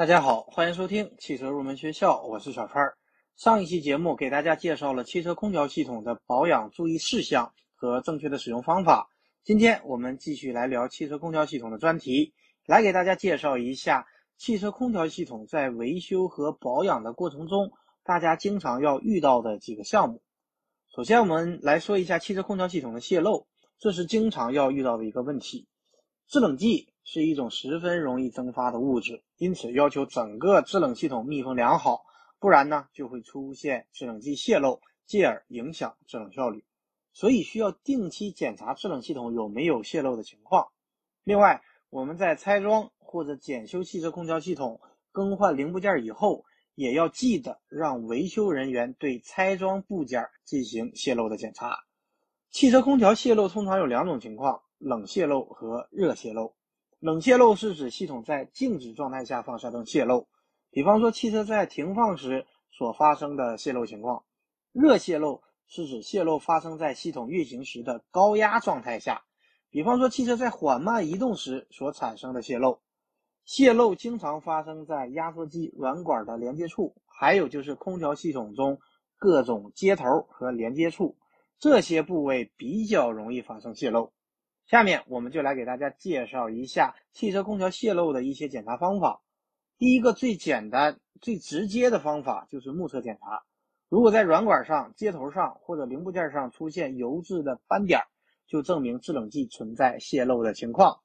[0.00, 2.90] 大家好，欢迎收听汽车入门学校，我是小川。
[3.36, 9.10] 上一期节目给大家介绍了汽车空调系统的保养注意事项和正确的使用方法。
[9.44, 12.32] 今天我们继续来聊汽车空调系统的专题，
[12.64, 14.06] 来给大家介绍一下
[14.38, 17.70] 汽车空调系统在维修和保养的过程中，
[18.02, 20.22] 大家经常要遇到的几个项目。
[20.96, 23.46] 首先，我们来说一下汽车空调系统的泄漏，
[23.78, 25.68] 这是经常要遇到的一个问题。
[26.26, 32.04] 制冷剂是一种十分容易蒸发的物质，因此要求整个制冷系统密封良好，
[32.38, 36.64] 不然呢就会出现制冷剂泄漏，进而影响制冷效率。
[37.12, 40.68] 所以需要定期检查制冷系统有没有泄漏的情况。
[41.24, 51.78] 另外，我们在拆装或者检修汽车空调系统、更换零部件以后，也要记得让维修人员对拆装部件进行泄漏的检查。
[52.50, 54.62] 汽车空调泄漏通常有两种情况。
[54.82, 56.54] 冷泄漏和热泄漏。
[57.00, 60.28] 冷泄漏是指系统在静止状态下放射灯泄漏，
[60.70, 64.22] 比方说汽车在停放时所发生的泄漏情况。
[64.72, 69.22] 热泄漏是指泄漏发生在系统运行时的高压状态下，
[69.70, 72.78] 比方说汽车在缓慢移动时所产生的泄漏。
[73.46, 78.78] 泄漏经常发生在压缩机软管的连接处，还有就是空调系统中
[79.16, 81.16] 各种接头和连接处，
[81.58, 84.12] 这些部位比较容易发生泄漏。
[84.70, 89.20] 下面我们就来给大家介绍一下汽车空调泄漏的一些检查方法。
[89.78, 93.42] 第一个最简单、最直接的方法就是目测检查。
[93.88, 98.00] 如果在软管上、接头上或者零部件上出现油渍的斑点，
[98.46, 101.00] 就证明制冷剂存在泄漏的情况。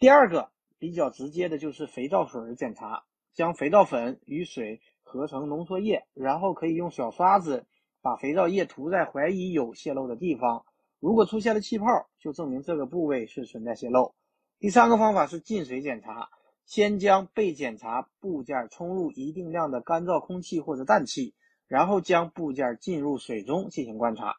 [0.00, 7.66] 第二个比较直接的就是肥皂水检查，将肥皂粉与水合成浓缩液，然后可以用小刷子
[8.02, 10.64] 把肥皂液涂在怀疑有泄漏的地方。
[11.00, 11.86] 如果出现了气泡，
[12.18, 14.14] 就证明这个部位是存在泄漏。
[14.58, 16.30] 第三个方法是进水检查，
[16.64, 21.34] 先将被检查部件冲入一定量的干燥空气或者氮气，
[21.68, 24.36] 然后将部件浸入水中进行观察。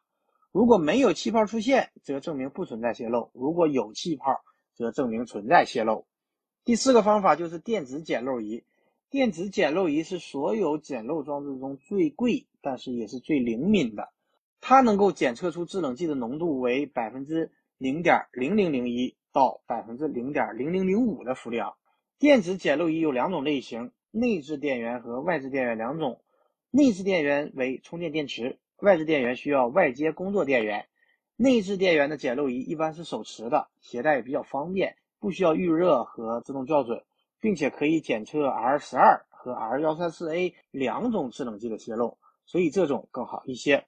[0.50, 4.40] 如果没有气泡出现，则证明不存在泄漏；如果有气泡，
[4.74, 6.06] 则证明存在泄漏。
[6.64, 8.64] 第四个方法就是电子检漏仪。
[9.10, 14.08] 电子检漏仪是所有检漏装置中最贵，但是也是最灵敏的。
[14.60, 21.74] 它能够检测出制冷剂的浓度为百分之零点零零零一到百分之零点零零零五的伏量。
[22.18, 26.20] 电子检漏仪有两种类型：内置电源和外置电源两种。
[26.70, 30.86] 内置电源为充电电池，外置电源需要外接工作电源。
[31.36, 37.02] 内置电源的检漏仪一般是手持的，携带也比较方便，不需要预热和自动校准，
[37.40, 43.86] 并且可以检测 R 十二和 R 幺三四 A 两种制冷剂的泄漏，所以这种更好一些。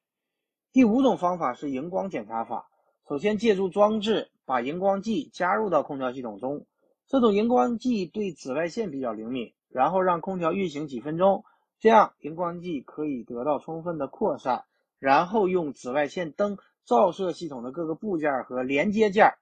[0.73, 2.69] 第五种方法是荧光检查法。
[3.09, 6.65] 首先，借助装置把荧光剂加入到空调系统中，
[7.09, 11.45] 这种荧光剂对紫外线比较灵敏，然后让空调运行几分钟，
[11.81, 14.65] 这样荧光剂可以得到充分的扩散，
[15.01, 19.35] 然后用紫外线灯照射系统的各个部件和连接件，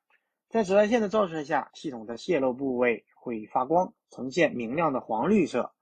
[0.48, 5.72] 在紫外线的照射下，系统的泄漏部位会发光，呈现明亮的黄绿色。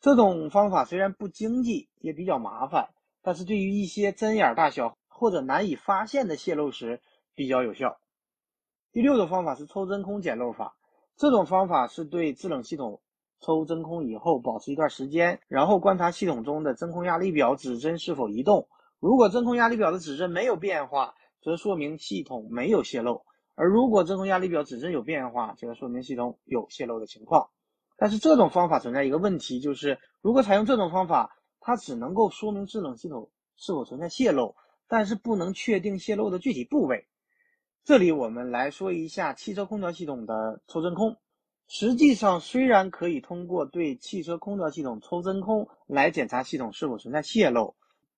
[0.00, 2.88] 这种方法虽然不经济，也比较麻烦。
[3.26, 7.00] 但是对于一些针眼大小或者难以发现的泄漏时
[7.34, 7.98] 比较有效。
[8.92, 10.76] 第六种方法是抽真空检漏法，
[11.16, 13.00] 这种方法是对制冷系统
[13.40, 18.68] 抽真空以后保持一段时间，然后观察系统中的真空压力表指针是否移动。
[19.00, 23.24] 如果真空压力表的指针没有变化，则说明系统没有泄漏；
[23.54, 27.48] 而如果真空压力表指针有变化，则说明系统有泄漏的情况。
[27.96, 31.38] 但是这种方法存在一个问题，就是如果采用这种方法。
[31.66, 34.54] 它只能够说明制冷系统是否存在泄漏，
[34.86, 37.06] 但是不能确定泄漏的具体部位。
[37.84, 41.16] 这里我们来说一下汽车空调系统的抽真空。
[41.66, 47.74] 实际上，虽然可以通过对汽车空调系统抽真空来检查系统是否存在泄漏，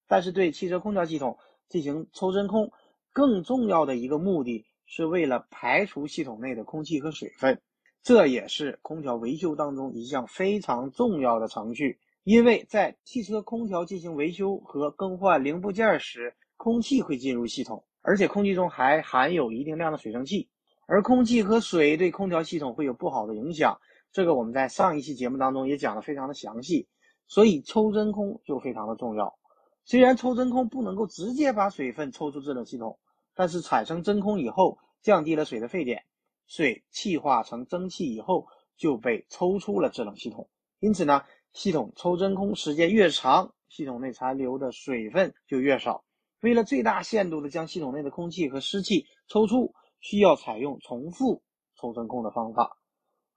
[0.09, 2.73] 但是对汽车空调系统进行抽真空，
[3.13, 7.63] 更重要的一个目的是为了排除系统内的空气和水分。
[8.03, 12.01] 这也是空调维修当中一项非常重要的程序。
[12.27, 20.49] 因为在汽车空调进行维修和更换零部件时，空气会进入系统，而且空气中还含有一定量的水蒸气，
[20.89, 23.79] 而空气和水对空调系统会有不好的影响。
[24.11, 26.89] 这个我们在上一期节目当中也讲的非常的详细，
[27.29, 29.39] 所以抽真空就非常的重要。
[29.85, 32.99] 虽然抽真空不能够直接把水分抽出制冷系统，
[33.37, 36.03] 但是产生真空以后，降低了水的沸点，
[36.49, 40.49] 水气化成蒸汽以后就被抽出了制冷系统。
[40.81, 41.23] 因此呢。
[41.53, 46.05] 系统抽真空时间越长，系统内残留的水分就越少。
[46.41, 51.43] 为了最大限度的将系统内的空气和湿气抽出，需要采用重复
[51.81, 52.79] 抽真空的方法。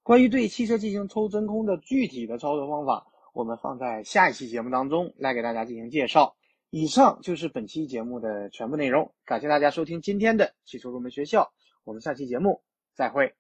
[0.04, 6.36] 关于对汽车进行抽真空的具体的操作方法，我们放在下一期节目当中来给大家进行介绍。
[6.72, 11.52] 以上就是本期节目的全部内容，感谢大家收听今天的汽车入门学校，
[11.84, 12.62] 我们下期节目
[12.94, 13.34] 再会。